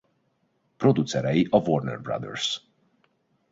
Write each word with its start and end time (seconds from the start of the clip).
Producerei 0.83 1.45
a 1.59 1.61
Warner 1.69 1.99
Bros. 2.09 2.49